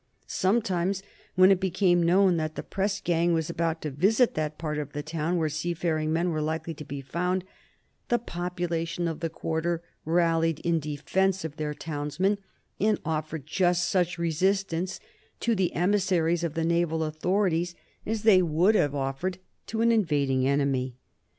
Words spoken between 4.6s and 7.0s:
of the town where seafaring men were likely to